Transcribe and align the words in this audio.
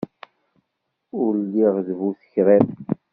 Ur 1.21 1.31
lliɣ 1.45 1.75
d 1.87 1.89
bu 1.97 2.09
tekriṭ. 2.19 2.67